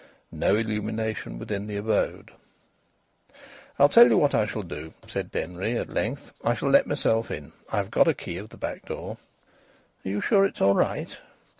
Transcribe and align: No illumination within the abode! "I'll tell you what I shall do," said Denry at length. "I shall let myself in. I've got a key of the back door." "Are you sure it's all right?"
No 0.31 0.55
illumination 0.55 1.37
within 1.37 1.67
the 1.67 1.77
abode! 1.77 2.31
"I'll 3.77 3.87
tell 3.87 4.07
you 4.09 4.17
what 4.17 4.33
I 4.33 4.47
shall 4.47 4.63
do," 4.63 4.93
said 5.07 5.31
Denry 5.31 5.77
at 5.77 5.89
length. 5.93 6.33
"I 6.43 6.55
shall 6.55 6.71
let 6.71 6.87
myself 6.87 7.29
in. 7.29 7.51
I've 7.71 7.91
got 7.91 8.07
a 8.07 8.15
key 8.15 8.37
of 8.37 8.49
the 8.49 8.57
back 8.57 8.87
door." 8.87 9.17
"Are 10.03 10.09
you 10.09 10.19
sure 10.19 10.43
it's 10.43 10.59
all 10.59 10.73
right?" 10.73 11.15